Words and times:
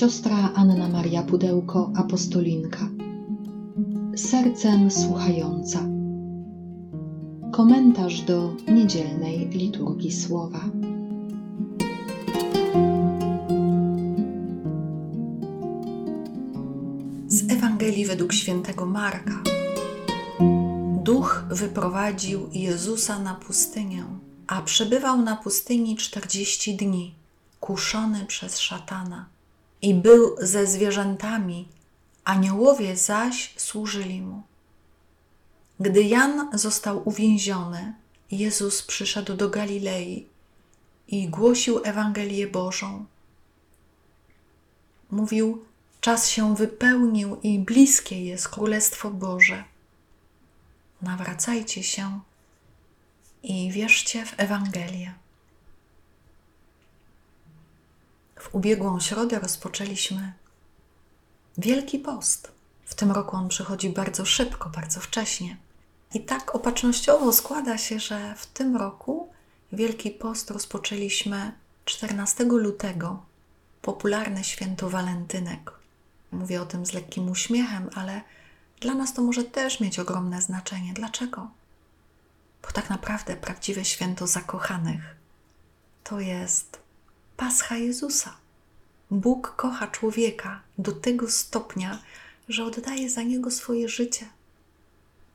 Siostra 0.00 0.52
Anna 0.54 0.88
Maria 0.88 1.22
Pudełko, 1.22 1.92
apostolinka. 1.96 2.88
Sercem 4.16 4.90
słuchająca. 4.90 5.78
Komentarz 7.52 8.20
do 8.20 8.56
niedzielnej 8.68 9.48
liturgii 9.48 10.12
słowa. 10.12 10.60
Z 17.28 17.50
Ewangelii 17.52 18.06
według 18.06 18.32
świętego 18.32 18.86
Marka. 18.86 19.42
Duch 21.04 21.44
wyprowadził 21.50 22.48
Jezusa 22.52 23.18
na 23.18 23.34
pustynię, 23.34 24.04
a 24.46 24.62
przebywał 24.62 25.22
na 25.22 25.36
pustyni 25.36 25.96
czterdzieści 25.96 26.76
dni, 26.76 27.14
kuszony 27.60 28.26
przez 28.26 28.58
szatana 28.58 29.39
i 29.82 29.94
był 29.94 30.36
ze 30.40 30.66
zwierzętami, 30.66 31.68
aniołowie 32.24 32.96
zaś 32.96 33.54
służyli 33.56 34.20
mu. 34.22 34.42
Gdy 35.80 36.02
Jan 36.02 36.58
został 36.58 37.08
uwięziony, 37.08 37.94
Jezus 38.30 38.82
przyszedł 38.82 39.36
do 39.36 39.48
Galilei 39.48 40.26
i 41.08 41.28
głosił 41.28 41.80
Ewangelię 41.84 42.46
Bożą. 42.46 43.04
Mówił: 45.10 45.64
Czas 46.00 46.28
się 46.28 46.56
wypełnił 46.56 47.40
i 47.42 47.58
bliskie 47.58 48.24
jest 48.24 48.48
Królestwo 48.48 49.10
Boże. 49.10 49.64
Nawracajcie 51.02 51.82
się 51.82 52.20
i 53.42 53.72
wierzcie 53.72 54.26
w 54.26 54.34
Ewangelię. 54.36 55.14
W 58.40 58.54
ubiegłą 58.54 59.00
środę 59.00 59.38
rozpoczęliśmy 59.38 60.32
Wielki 61.58 61.98
Post. 61.98 62.52
W 62.84 62.94
tym 62.94 63.10
roku 63.10 63.36
on 63.36 63.48
przychodzi 63.48 63.90
bardzo 63.90 64.24
szybko, 64.24 64.70
bardzo 64.70 65.00
wcześnie. 65.00 65.56
I 66.14 66.20
tak 66.20 66.54
opatrznościowo 66.54 67.32
składa 67.32 67.78
się, 67.78 68.00
że 68.00 68.34
w 68.36 68.46
tym 68.46 68.76
roku 68.76 69.28
Wielki 69.72 70.10
Post 70.10 70.50
rozpoczęliśmy 70.50 71.52
14 71.84 72.44
lutego, 72.44 73.22
popularne 73.82 74.44
święto 74.44 74.90
Walentynek. 74.90 75.72
Mówię 76.32 76.62
o 76.62 76.66
tym 76.66 76.86
z 76.86 76.92
lekkim 76.92 77.30
uśmiechem, 77.30 77.90
ale 77.94 78.20
dla 78.80 78.94
nas 78.94 79.14
to 79.14 79.22
może 79.22 79.44
też 79.44 79.80
mieć 79.80 79.98
ogromne 79.98 80.42
znaczenie. 80.42 80.92
Dlaczego? 80.94 81.50
Bo 82.62 82.72
tak 82.72 82.90
naprawdę 82.90 83.36
prawdziwe 83.36 83.84
święto 83.84 84.26
zakochanych 84.26 85.16
to 86.04 86.20
jest 86.20 86.89
Pascha 87.40 87.76
Jezusa. 87.76 88.36
Bóg 89.10 89.56
kocha 89.56 89.86
człowieka 89.86 90.62
do 90.78 90.92
tego 90.92 91.30
stopnia, 91.30 92.02
że 92.48 92.64
oddaje 92.64 93.10
za 93.10 93.22
niego 93.22 93.50
swoje 93.50 93.88
życie. 93.88 94.28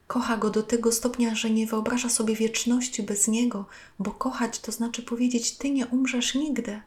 Kocha 0.08 0.38
go 0.38 0.50
do 0.50 0.64
tego 0.64 0.92
stopnia, 0.92 1.36
że 1.36 1.50
nie 1.50 1.68
wyobraża 1.68 2.10
sobie 2.10 2.36
wieczności 2.36 3.04
bez 3.04 3.28
niego, 3.28 3.66
bo 4.00 4.12
kochać 4.12 4.60
to 4.60 4.72
znaczy 4.72 5.04
powiedzieć: 5.04 5.58
Ty 5.58 5.70
nie 5.70 5.88
umrzesz 5.88 6.36
nigdy. 6.36 6.82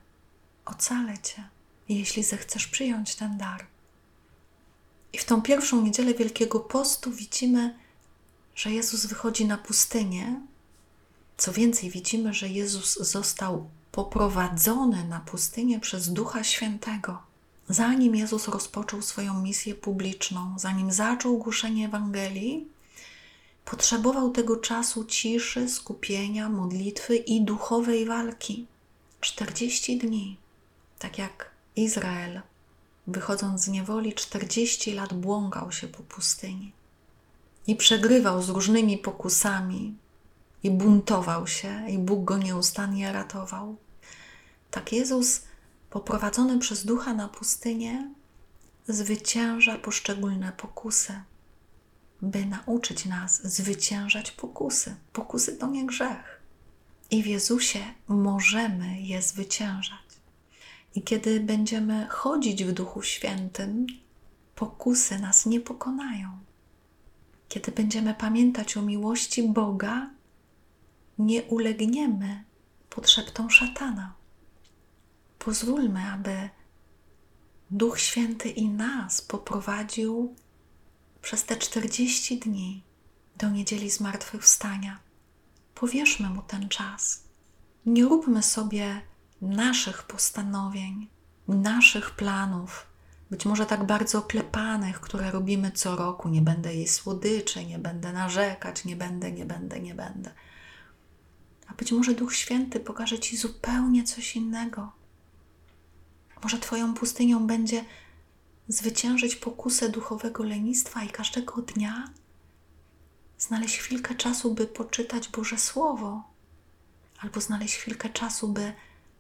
Ocalę 0.65 1.19
cię, 1.23 1.49
jeśli 1.89 2.23
zechcesz 2.23 2.67
przyjąć 2.67 3.15
ten 3.15 3.39
dar. 3.39 3.67
I 5.13 5.19
w 5.19 5.25
tą 5.25 5.43
pierwszą 5.43 5.83
niedzielę 5.83 6.15
Wielkiego 6.15 6.61
Postu 6.61 7.13
widzimy, 7.13 7.79
że 8.55 8.73
Jezus 8.73 9.07
wychodzi 9.07 9.47
na 9.47 9.59
pustynię. 9.59 10.41
Co 11.37 11.53
więcej, 11.53 11.91
widzimy, 11.91 12.35
że 12.35 12.49
Jezus 12.49 12.99
został 12.99 13.71
poprowadzony 13.93 15.05
na 15.05 15.21
pustynię 15.21 15.81
przez 15.81 16.13
Ducha 16.13 16.45
Świętego. 16.45 17.19
Zanim 17.69 18.17
Jezus 18.17 18.49
rozpoczął 18.49 19.03
swoją 19.03 19.41
misję 19.41 19.75
publiczną, 19.75 20.55
zanim 20.59 20.93
zaczął 20.93 21.39
głoszenie 21.39 21.87
Ewangelii, 21.87 22.69
potrzebował 23.65 24.31
tego 24.31 24.57
czasu 24.57 25.05
ciszy, 25.05 25.69
skupienia, 25.69 26.49
modlitwy 26.49 27.17
i 27.17 27.41
duchowej 27.41 28.07
walki. 28.07 28.67
40 29.21 29.99
dni, 29.99 30.37
tak 30.99 31.19
jak 31.19 31.51
Izrael, 31.77 32.41
wychodząc 33.07 33.63
z 33.63 33.69
niewoli, 33.69 34.13
40 34.15 34.93
lat 34.93 35.15
błąkał 35.15 35.73
się 35.73 35.89
po 35.89 36.03
pustyni 36.03 36.73
i 37.67 37.77
przegrywał 37.77 38.43
z 38.43 38.49
różnymi 38.49 38.99
pokusami, 38.99 39.95
i 40.63 40.71
buntował 40.71 41.47
się, 41.47 41.91
i 41.91 41.99
Bóg 41.99 42.25
go 42.25 42.39
nieustannie 42.39 43.13
ratował. 43.13 43.77
Tak 44.71 44.93
Jezus, 44.93 45.43
poprowadzony 45.91 46.59
przez 46.59 46.85
ducha 46.87 47.15
na 47.15 47.29
pustynię, 47.29 48.11
zwycięża 48.89 49.79
poszczególne 49.79 50.53
pokusy, 50.53 51.13
by 52.23 52.47
nauczyć 52.47 53.05
nas 53.05 53.47
zwyciężać 53.47 54.31
pokusy. 54.31 54.97
Pokusy 55.13 55.57
to 55.57 55.67
nie 55.67 55.87
grzech. 55.87 56.43
I 57.11 57.23
w 57.23 57.27
Jezusie 57.27 57.81
możemy 58.09 59.01
je 59.01 59.23
zwyciężać. 59.23 60.09
I 60.95 61.03
kiedy 61.03 61.41
będziemy 61.41 62.07
chodzić 62.11 62.65
w 62.65 62.73
Duchu 62.73 63.03
Świętym, 63.03 63.87
pokusy 64.55 65.19
nas 65.19 65.47
nie 65.47 65.61
pokonają. 65.61 66.39
Kiedy 67.49 67.73
będziemy 67.73 68.15
pamiętać 68.15 68.77
o 68.77 68.83
miłości 68.83 69.43
Boga, 69.43 70.11
nie 71.19 71.43
ulegniemy 71.43 72.45
pod 72.91 73.11
szeptą 73.11 73.51
szatana. 73.51 74.15
Pozwólmy, 75.39 76.13
aby 76.13 76.49
Duch 77.71 78.01
Święty 78.01 78.49
i 78.49 78.69
nas 78.69 79.21
poprowadził 79.21 80.35
przez 81.23 81.45
te 81.45 81.57
40 81.57 82.39
dni 82.39 82.83
do 83.37 83.51
niedzieli 83.51 83.91
zmartwychwstania. 83.91 84.99
Powierzmy 85.75 86.31
mu 86.31 86.43
ten 86.43 86.69
czas. 86.69 87.25
Nie 87.87 88.05
róbmy 88.05 88.43
sobie 88.43 89.01
naszych 89.43 90.03
postanowień, 90.03 91.09
naszych 91.49 92.11
planów, 92.11 92.89
być 93.31 93.47
może 93.47 93.67
tak 93.67 93.85
bardzo 93.85 94.19
oklepanych, 94.19 95.01
które 95.01 95.31
robimy 95.31 95.71
co 95.71 95.97
roku. 95.97 96.29
Nie 96.29 96.43
będę 96.43 96.75
jej 96.75 96.89
słodyczy, 96.89 97.65
nie 97.65 97.79
będę 97.79 98.13
narzekać, 98.13 98.85
nie 98.85 98.97
będę, 98.97 99.33
nie 99.33 99.45
będę, 99.45 99.81
nie 99.81 99.95
będę. 99.95 100.31
A 101.69 101.75
być 101.75 101.93
może 101.93 102.15
Duch 102.15 102.35
Święty 102.35 102.81
pokaże 102.81 103.19
Ci 103.19 103.37
zupełnie 103.37 104.05
coś 104.05 104.37
innego. 104.37 104.93
Może 106.43 106.59
Twoją 106.59 106.95
pustynią 106.95 107.47
będzie 107.47 107.85
zwyciężyć 108.69 109.37
pokusę 109.37 109.89
duchowego 109.89 110.45
lenistwa 110.45 111.05
i 111.05 111.09
każdego 111.09 111.63
dnia 111.63 112.11
znaleźć 113.39 113.79
chwilkę 113.79 114.15
czasu, 114.15 114.55
by 114.55 114.67
poczytać 114.67 115.29
Boże 115.29 115.59
Słowo, 115.59 116.23
albo 117.19 117.41
znaleźć 117.41 117.75
chwilkę 117.75 118.09
czasu, 118.11 118.49
by 118.49 118.73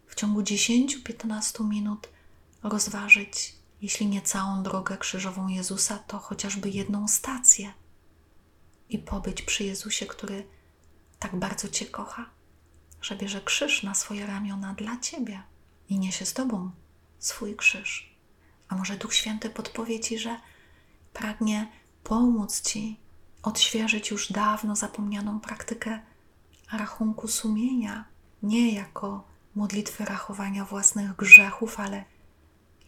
w 0.06 0.14
ciągu 0.14 0.40
10-15 0.40 1.68
minut 1.68 2.08
rozważyć, 2.62 3.54
jeśli 3.82 4.06
nie 4.06 4.22
całą 4.22 4.62
drogę 4.62 4.96
krzyżową 4.96 5.48
Jezusa, 5.48 5.98
to 5.98 6.18
chociażby 6.18 6.70
jedną 6.70 7.08
stację 7.08 7.72
i 8.88 8.98
pobyć 8.98 9.42
przy 9.42 9.64
Jezusie, 9.64 10.06
który 10.06 10.46
tak 11.18 11.36
bardzo 11.36 11.68
Cię 11.68 11.86
kocha, 11.86 12.30
że 13.02 13.16
bierze 13.16 13.40
krzyż 13.40 13.82
na 13.82 13.94
swoje 13.94 14.26
ramiona 14.26 14.74
dla 14.74 15.00
Ciebie 15.00 15.42
i 15.88 15.98
niesie 15.98 16.26
z 16.26 16.34
Tobą 16.34 16.70
swój 17.18 17.56
krzyż. 17.56 18.14
A 18.68 18.76
może 18.76 18.96
Duch 18.96 19.14
Święty 19.14 19.50
podpowie 19.50 20.00
Ci, 20.00 20.18
że 20.18 20.40
pragnie 21.12 21.68
pomóc 22.04 22.60
Ci 22.62 22.96
odświeżyć 23.42 24.10
już 24.10 24.32
dawno 24.32 24.76
zapomnianą 24.76 25.40
praktykę 25.40 26.00
rachunku 26.72 27.28
sumienia, 27.28 28.04
nie 28.42 28.72
jako 28.74 29.24
modlitwy 29.54 30.04
rachowania 30.04 30.64
własnych 30.64 31.16
grzechów, 31.16 31.80
ale 31.80 32.04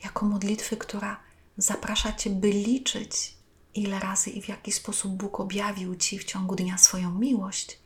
jako 0.05 0.27
modlitwy, 0.27 0.77
która 0.77 1.21
zaprasza 1.57 2.13
Cię, 2.13 2.31
by 2.31 2.51
liczyć, 2.51 3.35
ile 3.75 3.99
razy 3.99 4.31
i 4.31 4.43
w 4.43 4.49
jaki 4.49 4.73
sposób 4.73 5.13
Bóg 5.13 5.41
objawił 5.41 5.97
Ci 5.97 6.19
w 6.19 6.25
ciągu 6.25 6.57
dnia 6.57 6.79
swoją 6.79 7.11
miłość 7.11 7.79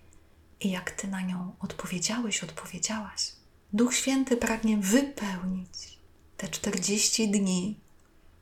i 0.65 0.71
jak 0.71 0.91
Ty 0.91 1.09
na 1.09 1.21
nią 1.21 1.57
odpowiedziałeś, 1.61 2.45
odpowiedziałaś. 2.45 3.33
Duch 3.73 3.95
Święty 3.95 4.37
pragnie 4.37 4.77
wypełnić 4.77 5.99
te 6.37 6.49
40 6.49 7.31
dni 7.31 7.81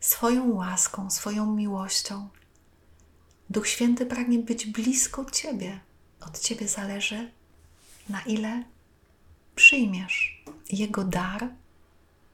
swoją 0.01 0.53
łaską, 0.53 1.11
swoją 1.11 1.55
miłością. 1.55 2.29
Duch 3.51 3.69
Święty 3.69 4.07
pragnie 4.07 4.39
być 4.39 4.67
blisko 4.67 5.31
Ciebie. 5.31 5.81
Od 6.21 6.41
Ciebie 6.41 6.69
zależy, 6.69 7.33
na 8.09 8.23
ile 8.23 8.65
przyjmiesz 9.55 10.45
Jego 10.71 11.05
dar 11.05 11.49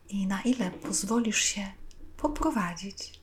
i 0.09 0.27
na 0.27 0.43
ile 0.43 0.71
pozwolisz 0.71 1.43
się 1.43 1.73
poprowadzić 2.17 3.21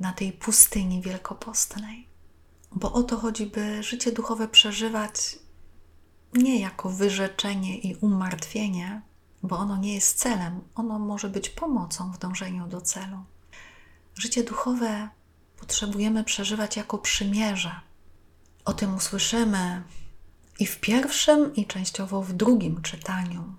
na 0.00 0.12
tej 0.12 0.32
pustyni 0.32 1.02
wielkopostnej. 1.02 2.06
Bo 2.72 2.92
o 2.92 3.02
to 3.02 3.16
chodzi, 3.16 3.46
by 3.46 3.82
życie 3.82 4.12
duchowe 4.12 4.48
przeżywać 4.48 5.38
nie 6.32 6.60
jako 6.60 6.90
wyrzeczenie 6.90 7.78
i 7.78 7.96
umartwienie, 7.96 9.02
bo 9.42 9.58
ono 9.58 9.76
nie 9.76 9.94
jest 9.94 10.18
celem, 10.18 10.60
ono 10.74 10.98
może 10.98 11.28
być 11.28 11.48
pomocą 11.48 12.12
w 12.12 12.18
dążeniu 12.18 12.66
do 12.66 12.80
celu. 12.80 13.24
Życie 14.14 14.44
duchowe 14.44 15.08
potrzebujemy 15.60 16.24
przeżywać 16.24 16.76
jako 16.76 16.98
przymierze. 16.98 17.80
O 18.64 18.72
tym 18.72 18.94
usłyszymy 18.94 19.82
i 20.58 20.66
w 20.66 20.80
pierwszym, 20.80 21.54
i 21.54 21.66
częściowo 21.66 22.22
w 22.22 22.32
drugim 22.32 22.82
czytaniu. 22.82 23.54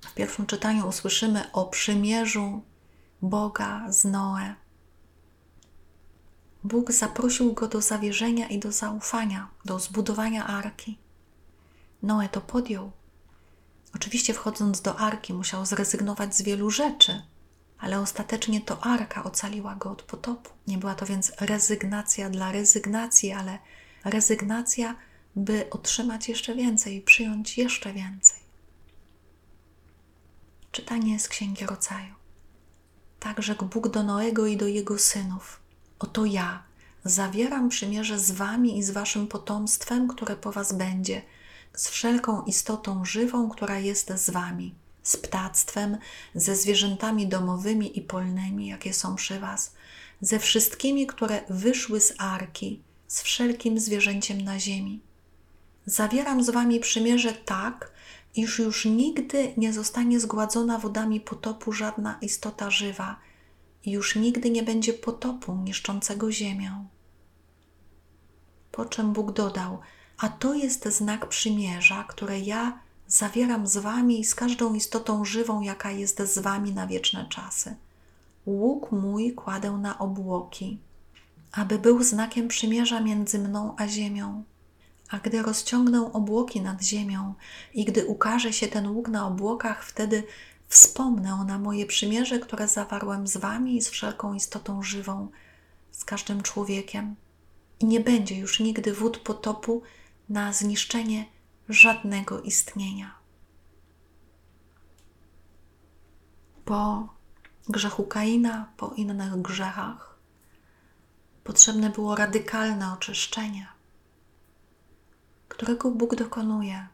W 0.00 0.14
pierwszym 0.14 0.46
czytaniu 0.46 0.88
usłyszymy 0.88 1.52
o 1.52 1.64
przymierzu 1.64 2.62
Boga 3.22 3.92
z 3.92 4.04
Noe. 4.04 4.54
Bóg 6.64 6.92
zaprosił 6.92 7.52
go 7.52 7.68
do 7.68 7.80
zawierzenia 7.80 8.48
i 8.48 8.58
do 8.58 8.72
zaufania, 8.72 9.48
do 9.64 9.78
zbudowania 9.78 10.46
arki. 10.46 10.98
Noe 12.02 12.28
to 12.28 12.40
podjął. 12.40 12.92
Oczywiście, 13.94 14.34
wchodząc 14.34 14.80
do 14.80 14.98
arki, 14.98 15.34
musiał 15.34 15.66
zrezygnować 15.66 16.36
z 16.36 16.42
wielu 16.42 16.70
rzeczy, 16.70 17.22
ale 17.78 18.00
ostatecznie 18.00 18.60
to 18.60 18.84
arka 18.84 19.24
ocaliła 19.24 19.74
go 19.74 19.90
od 19.90 20.02
potopu. 20.02 20.50
Nie 20.66 20.78
była 20.78 20.94
to 20.94 21.06
więc 21.06 21.32
rezygnacja 21.40 22.30
dla 22.30 22.52
rezygnacji, 22.52 23.32
ale 23.32 23.58
rezygnacja, 24.04 24.96
by 25.36 25.70
otrzymać 25.70 26.28
jeszcze 26.28 26.54
więcej 26.54 26.96
i 26.96 27.00
przyjąć 27.00 27.58
jeszcze 27.58 27.92
więcej. 27.92 28.38
Czytanie 30.72 31.20
z 31.20 31.28
Księgi 31.28 31.66
Rodzaju. 31.66 32.14
Tak 33.20 33.42
rzekł 33.42 33.64
Bóg 33.64 33.88
do 33.88 34.02
Noego 34.02 34.46
i 34.46 34.56
do 34.56 34.66
jego 34.66 34.98
synów. 34.98 35.60
Oto 35.98 36.24
ja 36.24 36.62
zawieram 37.04 37.68
przymierze 37.68 38.18
z 38.18 38.30
wami 38.30 38.78
i 38.78 38.82
z 38.82 38.90
waszym 38.90 39.26
potomstwem, 39.26 40.08
które 40.08 40.36
po 40.36 40.52
was 40.52 40.72
będzie, 40.72 41.22
z 41.74 41.88
wszelką 41.88 42.42
istotą 42.42 43.04
żywą, 43.04 43.48
która 43.48 43.78
jest 43.78 44.12
z 44.14 44.30
wami, 44.30 44.74
z 45.02 45.16
ptactwem, 45.16 45.98
ze 46.34 46.56
zwierzętami 46.56 47.26
domowymi 47.26 47.98
i 47.98 48.02
polnymi, 48.02 48.66
jakie 48.66 48.94
są 48.94 49.16
przy 49.16 49.40
was, 49.40 49.74
ze 50.20 50.38
wszystkimi, 50.38 51.06
które 51.06 51.40
wyszły 51.48 52.00
z 52.00 52.14
arki, 52.18 52.82
z 53.06 53.22
wszelkim 53.22 53.80
zwierzęciem 53.80 54.40
na 54.40 54.60
ziemi. 54.60 55.00
Zawieram 55.86 56.44
z 56.44 56.50
wami 56.50 56.80
przymierze 56.80 57.32
tak, 57.32 57.92
iż 58.34 58.58
już 58.58 58.84
nigdy 58.84 59.52
nie 59.56 59.72
zostanie 59.72 60.20
zgładzona 60.20 60.78
wodami 60.78 61.20
potopu 61.20 61.72
żadna 61.72 62.18
istota 62.20 62.70
żywa 62.70 63.16
i 63.84 63.90
już 63.90 64.16
nigdy 64.16 64.50
nie 64.50 64.62
będzie 64.62 64.92
potopu 64.92 65.56
niszczącego 65.56 66.32
ziemię. 66.32 66.84
Po 68.72 68.84
czym 68.84 69.12
Bóg 69.12 69.32
dodał: 69.32 69.78
A 70.18 70.28
to 70.28 70.54
jest 70.54 70.88
znak 70.88 71.28
przymierza, 71.28 72.04
które 72.08 72.40
ja 72.40 72.78
zawieram 73.08 73.66
z 73.66 73.76
wami 73.76 74.20
i 74.20 74.24
z 74.24 74.34
każdą 74.34 74.74
istotą 74.74 75.24
żywą, 75.24 75.60
jaka 75.60 75.90
jest 75.90 76.22
z 76.22 76.38
wami 76.38 76.72
na 76.72 76.86
wieczne 76.86 77.26
czasy. 77.28 77.76
Łuk 78.46 78.92
mój 78.92 79.32
kładę 79.32 79.70
na 79.72 79.98
obłoki, 79.98 80.78
aby 81.52 81.78
był 81.78 82.02
znakiem 82.02 82.48
przymierza 82.48 83.00
między 83.00 83.38
mną 83.38 83.74
a 83.76 83.88
ziemią. 83.88 84.44
A 85.10 85.18
gdy 85.18 85.42
rozciągnę 85.42 86.12
obłoki 86.12 86.60
nad 86.60 86.82
ziemią 86.82 87.34
i 87.74 87.84
gdy 87.84 88.06
ukaże 88.06 88.52
się 88.52 88.68
ten 88.68 88.88
łuk 88.88 89.08
na 89.08 89.26
obłokach, 89.26 89.84
wtedy 89.84 90.22
wspomnę 90.68 91.44
na 91.46 91.58
moje 91.58 91.86
przymierze, 91.86 92.38
które 92.38 92.68
zawarłem 92.68 93.26
z 93.26 93.36
wami 93.36 93.76
i 93.76 93.82
z 93.82 93.88
wszelką 93.88 94.34
istotą 94.34 94.82
żywą, 94.82 95.28
z 95.90 96.04
każdym 96.04 96.42
człowiekiem. 96.42 97.14
I 97.80 97.86
nie 97.86 98.00
będzie 98.00 98.38
już 98.38 98.60
nigdy 98.60 98.92
wód 98.92 99.18
potopu 99.18 99.82
na 100.28 100.52
zniszczenie 100.52 101.26
żadnego 101.68 102.40
istnienia. 102.40 103.14
Po 106.64 107.08
grzechu 107.68 108.04
Kaina, 108.04 108.72
po 108.76 108.88
innych 108.88 109.42
grzechach, 109.42 110.18
potrzebne 111.44 111.90
było 111.90 112.16
radykalne 112.16 112.92
oczyszczenie 112.92 113.78
którego 115.58 115.90
Bóg 115.90 116.14
dokonuje, 116.14 116.86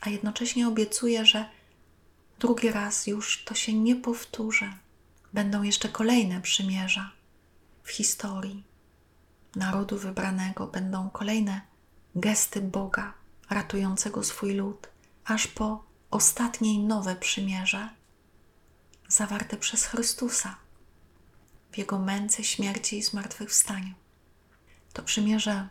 a 0.00 0.10
jednocześnie 0.10 0.68
obiecuje, 0.68 1.26
że 1.26 1.48
drugi 2.38 2.70
raz 2.70 3.06
już 3.06 3.44
to 3.44 3.54
się 3.54 3.72
nie 3.72 3.96
powtórzy. 3.96 4.72
Będą 5.32 5.62
jeszcze 5.62 5.88
kolejne 5.88 6.40
przymierza 6.40 7.10
w 7.82 7.90
historii 7.90 8.64
narodu 9.56 9.98
wybranego, 9.98 10.66
będą 10.66 11.10
kolejne 11.10 11.60
gesty 12.16 12.60
Boga 12.60 13.14
ratującego 13.50 14.24
swój 14.24 14.54
lud, 14.54 14.88
aż 15.24 15.46
po 15.46 15.84
ostatniej 16.10 16.78
nowe 16.78 17.16
przymierze 17.16 17.88
zawarte 19.08 19.56
przez 19.56 19.84
Chrystusa 19.84 20.56
w 21.72 21.78
Jego 21.78 21.98
męce, 21.98 22.44
śmierci 22.44 22.98
i 22.98 23.02
zmartwychwstaniu. 23.02 23.94
To 24.92 25.02
przymierze 25.02 25.68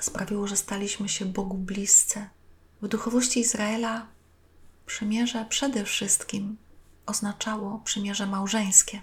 sprawiło, 0.00 0.46
że 0.46 0.56
staliśmy 0.56 1.08
się 1.08 1.24
Bogu 1.24 1.54
bliscy. 1.54 2.28
W 2.82 2.88
duchowości 2.88 3.40
Izraela 3.40 4.06
przymierze 4.86 5.46
przede 5.48 5.84
wszystkim 5.84 6.56
oznaczało 7.06 7.78
przymierze 7.78 8.26
małżeńskie, 8.26 9.02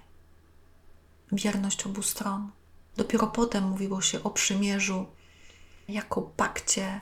wierność 1.32 1.86
obu 1.86 2.04
stron. 2.04 2.52
Dopiero 2.98 3.28
potem 3.28 3.64
mówiło 3.64 4.02
się 4.02 4.24
o 4.24 4.30
przymierzu 4.30 5.06
jako 5.88 6.22
pakcie 6.22 7.02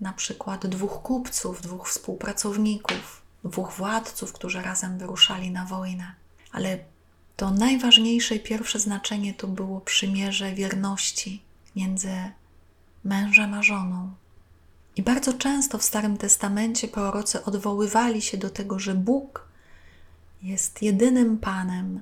na 0.00 0.12
przykład 0.12 0.66
dwóch 0.66 1.02
kupców, 1.02 1.62
dwóch 1.62 1.88
współpracowników, 1.88 3.22
dwóch 3.44 3.72
władców, 3.72 4.32
którzy 4.32 4.62
razem 4.62 4.98
wyruszali 4.98 5.50
na 5.50 5.64
wojnę. 5.64 6.14
Ale 6.52 6.78
to 7.36 7.50
najważniejsze 7.50 8.34
i 8.34 8.40
pierwsze 8.40 8.78
znaczenie 8.78 9.34
to 9.34 9.46
było 9.48 9.80
przymierze 9.80 10.54
wierności 10.54 11.42
między 11.76 12.30
mężem 13.04 13.54
a 13.54 13.62
żoną. 13.62 14.12
I 14.96 15.02
bardzo 15.02 15.32
często 15.32 15.78
w 15.78 15.82
Starym 15.82 16.16
Testamencie 16.16 16.88
prorocy 16.88 17.44
odwoływali 17.44 18.22
się 18.22 18.38
do 18.38 18.50
tego, 18.50 18.78
że 18.78 18.94
Bóg 18.94 19.48
jest 20.42 20.82
jedynym 20.82 21.38
Panem, 21.38 22.00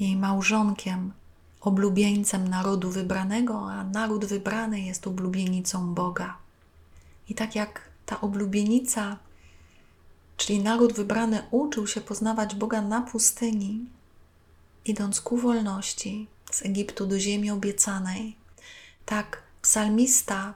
jej 0.00 0.16
małżonkiem, 0.16 1.12
oblubieńcem 1.60 2.48
narodu 2.48 2.90
wybranego, 2.90 3.72
a 3.72 3.84
naród 3.84 4.24
wybrany 4.24 4.80
jest 4.80 5.06
oblubienicą 5.06 5.94
Boga. 5.94 6.36
I 7.28 7.34
tak 7.34 7.54
jak 7.54 7.80
ta 8.06 8.20
oblubienica, 8.20 9.16
czyli 10.36 10.58
naród 10.58 10.92
wybrany, 10.92 11.42
uczył 11.50 11.86
się 11.86 12.00
poznawać 12.00 12.54
Boga 12.54 12.82
na 12.82 13.00
pustyni, 13.00 13.86
idąc 14.84 15.20
ku 15.20 15.36
wolności 15.36 16.26
z 16.50 16.62
Egiptu 16.62 17.06
do 17.06 17.18
ziemi 17.18 17.50
obiecanej, 17.50 18.36
tak 19.06 19.42
Psalmista 19.62 20.54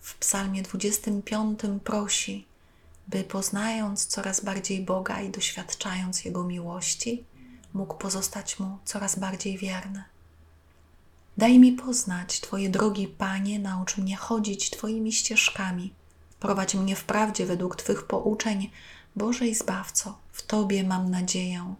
w 0.00 0.14
Psalmie 0.14 0.62
25 0.62 1.60
prosi, 1.84 2.46
by 3.08 3.24
poznając 3.24 4.06
coraz 4.06 4.40
bardziej 4.40 4.80
Boga 4.80 5.20
i 5.20 5.30
doświadczając 5.30 6.24
Jego 6.24 6.44
miłości, 6.44 7.24
mógł 7.74 7.94
pozostać 7.94 8.58
Mu 8.58 8.78
coraz 8.84 9.18
bardziej 9.18 9.58
wierny. 9.58 10.04
Daj 11.36 11.58
mi 11.58 11.72
poznać 11.72 12.40
Twoje 12.40 12.68
drogi, 12.68 13.08
Panie, 13.08 13.58
naucz 13.58 13.96
mnie 13.96 14.16
chodzić 14.16 14.70
Twoimi 14.70 15.12
ścieżkami. 15.12 15.92
Prowadź 16.40 16.74
mnie 16.74 16.96
w 16.96 17.04
prawdzie 17.04 17.46
według 17.46 17.76
Twych 17.76 18.06
pouczeń, 18.06 18.70
Boże 19.16 19.46
i 19.46 19.54
Zbawco, 19.54 20.18
w 20.32 20.42
Tobie 20.46 20.84
mam 20.84 21.10
nadzieję. 21.10 21.74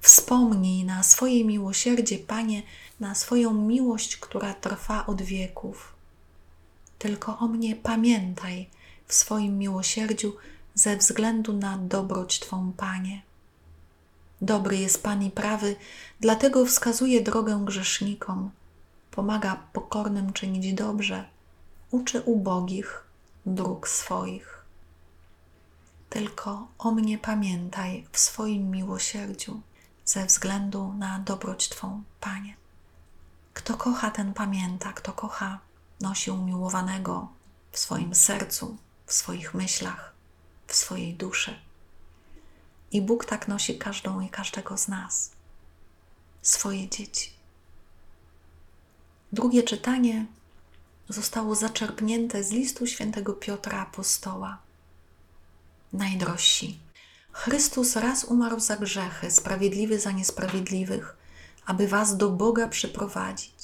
Wspomnij 0.00 0.84
na 0.84 1.02
swoje 1.02 1.44
miłosierdzie, 1.44 2.18
Panie, 2.18 2.62
na 3.00 3.14
swoją 3.14 3.54
miłość, 3.54 4.16
która 4.16 4.54
trwa 4.54 5.06
od 5.06 5.22
wieków 5.22 6.00
tylko 7.00 7.38
o 7.38 7.48
mnie 7.48 7.76
pamiętaj 7.76 8.68
w 9.06 9.14
swoim 9.14 9.58
miłosierdziu 9.58 10.36
ze 10.74 10.96
względu 10.96 11.52
na 11.52 11.78
dobroć 11.78 12.40
Twą, 12.40 12.72
Panie. 12.76 13.22
Dobry 14.40 14.76
jest 14.76 15.02
Pan 15.02 15.22
i 15.22 15.30
prawy, 15.30 15.76
dlatego 16.20 16.66
wskazuje 16.66 17.20
drogę 17.20 17.62
grzesznikom, 17.64 18.50
pomaga 19.10 19.56
pokornym 19.72 20.32
czynić 20.32 20.74
dobrze, 20.74 21.28
uczy 21.90 22.20
ubogich 22.20 23.04
dróg 23.46 23.88
swoich. 23.88 24.64
Tylko 26.10 26.68
o 26.78 26.90
mnie 26.90 27.18
pamiętaj 27.18 28.06
w 28.12 28.18
swoim 28.18 28.70
miłosierdziu 28.70 29.60
ze 30.04 30.26
względu 30.26 30.92
na 30.92 31.18
dobroć 31.18 31.68
Twą, 31.68 32.02
Panie. 32.20 32.54
Kto 33.54 33.76
kocha, 33.76 34.10
ten 34.10 34.34
pamięta, 34.34 34.92
kto 34.92 35.12
kocha, 35.12 35.58
nosi 36.00 36.30
umiłowanego 36.30 37.28
w 37.72 37.78
swoim 37.78 38.14
sercu, 38.14 38.76
w 39.06 39.12
swoich 39.12 39.54
myślach, 39.54 40.12
w 40.66 40.74
swojej 40.74 41.14
duszy. 41.14 41.58
I 42.92 43.02
Bóg 43.02 43.24
tak 43.24 43.48
nosi 43.48 43.78
każdą 43.78 44.20
i 44.20 44.28
każdego 44.28 44.78
z 44.78 44.88
nas, 44.88 45.30
swoje 46.42 46.88
dzieci. 46.88 47.39
Drugie 49.32 49.62
czytanie 49.62 50.26
zostało 51.08 51.54
zaczerpnięte 51.54 52.44
z 52.44 52.50
listu 52.50 52.86
świętego 52.86 53.32
Piotra 53.32 53.78
Apostoła. 53.78 54.58
Najdrożsi, 55.92 56.78
Chrystus 57.32 57.96
raz 57.96 58.24
umarł 58.24 58.60
za 58.60 58.76
grzechy, 58.76 59.30
sprawiedliwy 59.30 60.00
za 60.00 60.10
niesprawiedliwych, 60.10 61.16
aby 61.66 61.88
was 61.88 62.16
do 62.16 62.30
Boga 62.30 62.68
przyprowadzić. 62.68 63.54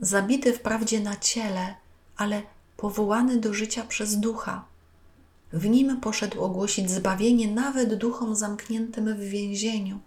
Zabity 0.00 0.52
wprawdzie 0.52 1.00
na 1.00 1.16
ciele, 1.16 1.74
ale 2.16 2.42
powołany 2.76 3.36
do 3.36 3.54
życia 3.54 3.84
przez 3.84 4.16
ducha. 4.16 4.64
W 5.52 5.66
nim 5.66 6.00
poszedł 6.00 6.44
ogłosić 6.44 6.90
zbawienie 6.90 7.50
nawet 7.50 7.94
duchom 7.94 8.36
zamkniętym 8.36 9.14
w 9.14 9.20
więzieniu, 9.20 10.00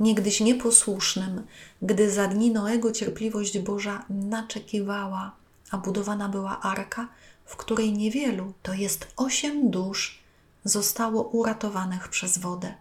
niegdyś 0.00 0.40
nieposłusznym, 0.40 1.46
gdy 1.82 2.10
za 2.10 2.28
dni 2.28 2.50
Noego 2.50 2.92
cierpliwość 2.92 3.58
Boża 3.58 4.04
naczekiwała, 4.10 5.32
a 5.70 5.78
budowana 5.78 6.28
była 6.28 6.60
arka, 6.60 7.08
w 7.44 7.56
której 7.56 7.92
niewielu, 7.92 8.52
to 8.62 8.72
jest 8.72 9.06
osiem 9.16 9.70
dusz, 9.70 10.22
zostało 10.64 11.22
uratowanych 11.22 12.08
przez 12.08 12.38
wodę. 12.38 12.74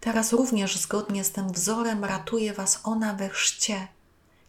Teraz 0.00 0.32
również 0.32 0.78
zgodnie 0.78 1.24
z 1.24 1.32
tym 1.32 1.52
wzorem 1.52 2.04
ratuje 2.04 2.52
was 2.52 2.80
ona 2.84 3.14
we 3.14 3.28
chrzcie, 3.28 3.88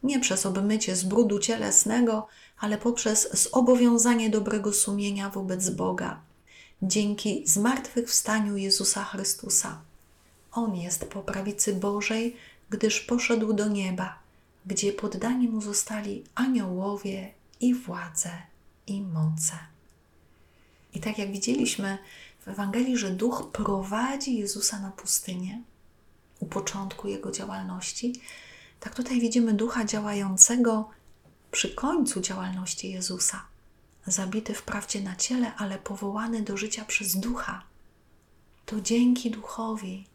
nie 0.04 0.20
przez 0.20 0.46
obmycie 0.46 0.96
z 0.96 1.04
brudu 1.04 1.40
cielesnego, 1.40 2.28
ale 2.60 2.78
poprzez 2.78 3.44
zobowiązanie 3.44 4.30
dobrego 4.30 4.74
sumienia 4.74 5.30
wobec 5.30 5.70
Boga, 5.70 6.22
dzięki 6.82 7.44
zmartwychwstaniu 7.48 8.58
Jezusa 8.58 9.04
Chrystusa. 9.04 9.82
On 10.54 10.76
jest 10.76 11.06
po 11.06 11.22
prawicy 11.22 11.74
Bożej, 11.74 12.36
gdyż 12.70 13.00
poszedł 13.00 13.54
do 13.54 13.68
nieba, 13.68 14.20
gdzie 14.66 14.94
poddani 14.94 15.48
mu 15.48 15.62
zostali 15.62 16.24
aniołowie 16.36 17.34
i 17.60 17.74
władze 17.74 18.30
i 18.88 19.02
moce. 19.02 19.54
I 20.94 21.00
tak 21.00 21.18
jak 21.18 21.32
widzieliśmy 21.32 21.98
w 22.40 22.48
Ewangelii, 22.48 22.98
że 22.98 23.10
duch 23.10 23.50
prowadzi 23.52 24.38
Jezusa 24.38 24.80
na 24.80 24.92
pustynię 24.92 25.62
u 26.40 26.46
początku 26.46 27.08
jego 27.08 27.32
działalności, 27.32 28.22
tak 28.80 28.96
tutaj 28.96 29.20
widzimy 29.20 29.54
ducha 29.54 29.86
działającego 29.86 30.90
przy 31.52 31.76
końcu 31.76 32.22
działalności 32.22 32.92
Jezusa. 32.92 33.46
Zabity 34.08 34.54
wprawdzie 34.54 35.02
na 35.02 35.16
ciele, 35.16 35.56
ale 35.56 35.78
powołany 35.78 36.42
do 36.42 36.58
życia 36.58 36.86
przez 36.86 37.16
ducha. 37.16 37.64
To 38.66 38.82
dzięki 38.82 39.32
duchowi, 39.32 40.06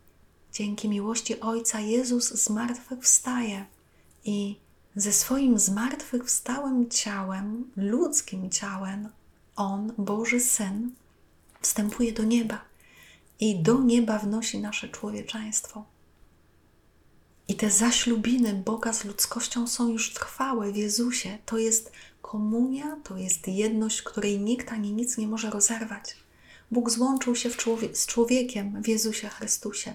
dzięki 0.52 0.88
miłości 0.88 1.40
Ojca 1.40 1.80
Jezus 1.80 2.28
zmartwychwstaje 2.34 3.64
i 4.24 4.56
ze 4.96 5.12
swoim 5.12 5.58
zmartwychwstałym 5.58 6.90
ciałem, 6.90 7.70
ludzkim 7.76 8.50
ciałem, 8.50 9.08
On, 9.56 9.92
Boży 9.98 10.40
Syn, 10.40 10.90
wstępuje 11.60 12.12
do 12.12 12.24
nieba 12.24 12.64
i 13.40 13.62
do 13.62 13.82
nieba 13.82 14.18
wnosi 14.18 14.58
nasze 14.58 14.88
człowieczeństwo. 14.88 15.84
I 17.48 17.54
te 17.54 17.70
zaślubiny 17.70 18.54
Boga 18.54 18.92
z 18.92 19.04
ludzkością 19.04 19.66
są 19.66 19.88
już 19.88 20.14
trwałe 20.14 20.72
w 20.72 20.76
Jezusie. 20.76 21.38
To 21.46 21.58
jest 21.58 21.92
komunia, 22.22 22.96
to 23.04 23.16
jest 23.16 23.48
jedność, 23.48 24.02
której 24.02 24.40
nikt 24.40 24.72
ani 24.72 24.92
nic 24.92 25.18
nie 25.18 25.28
może 25.28 25.50
rozerwać. 25.50 26.16
Bóg 26.70 26.90
złączył 26.90 27.36
się 27.36 27.50
człowie 27.50 27.88
z 27.94 28.06
człowiekiem 28.06 28.82
w 28.82 28.88
Jezusie 28.88 29.28
Chrystusie. 29.28 29.94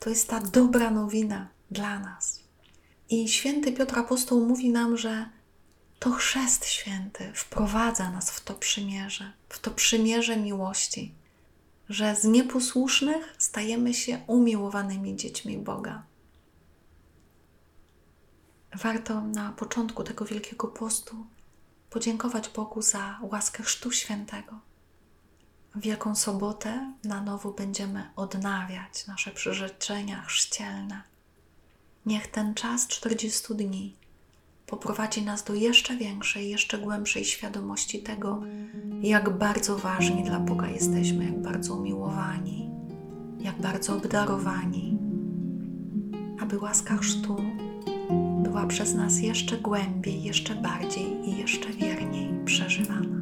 To 0.00 0.10
jest 0.10 0.28
ta 0.28 0.40
dobra 0.40 0.90
nowina 0.90 1.48
dla 1.70 1.98
nas. 1.98 2.40
I 3.08 3.28
święty 3.28 3.72
Piotr 3.72 3.98
Apostoł 3.98 4.46
mówi 4.46 4.70
nam, 4.70 4.96
że 4.96 5.30
to 5.98 6.10
chrzest 6.10 6.66
święty 6.66 7.32
wprowadza 7.34 8.10
nas 8.10 8.30
w 8.30 8.44
to 8.44 8.54
przymierze, 8.54 9.32
w 9.48 9.58
to 9.58 9.70
przymierze 9.70 10.36
miłości, 10.36 11.14
że 11.88 12.16
z 12.16 12.24
nieposłusznych 12.24 13.34
stajemy 13.38 13.94
się 13.94 14.20
umiłowanymi 14.26 15.16
dziećmi 15.16 15.58
Boga. 15.58 16.02
Warto 18.74 19.20
na 19.20 19.52
początku 19.52 20.04
tego 20.04 20.24
Wielkiego 20.24 20.68
Postu 20.68 21.26
podziękować 21.90 22.48
Bogu 22.48 22.82
za 22.82 23.18
łaskę 23.22 23.62
Chrztu 23.62 23.92
Świętego. 23.92 24.69
Wielką 25.76 26.14
Sobotę 26.14 26.92
na 27.04 27.22
nowo 27.22 27.52
będziemy 27.52 28.10
odnawiać 28.16 29.06
nasze 29.06 29.30
przyrzeczenia 29.30 30.22
chrzcielne. 30.22 31.02
Niech 32.06 32.26
ten 32.26 32.54
czas 32.54 32.86
40 32.86 33.54
dni 33.54 33.94
poprowadzi 34.66 35.22
nas 35.22 35.44
do 35.44 35.54
jeszcze 35.54 35.96
większej, 35.96 36.50
jeszcze 36.50 36.78
głębszej 36.78 37.24
świadomości 37.24 38.02
tego, 38.02 38.42
jak 39.02 39.38
bardzo 39.38 39.78
ważni 39.78 40.24
dla 40.24 40.40
Boga 40.40 40.68
jesteśmy, 40.68 41.24
jak 41.24 41.42
bardzo 41.42 41.74
umiłowani, 41.74 42.70
jak 43.38 43.60
bardzo 43.60 43.96
obdarowani, 43.96 44.98
aby 46.40 46.58
łaska 46.58 46.96
chrztu 46.96 47.36
była 48.42 48.66
przez 48.66 48.94
nas 48.94 49.20
jeszcze 49.20 49.56
głębiej, 49.56 50.22
jeszcze 50.22 50.54
bardziej 50.54 51.28
i 51.28 51.38
jeszcze 51.38 51.68
wierniej 51.68 52.44
przeżywana. 52.44 53.19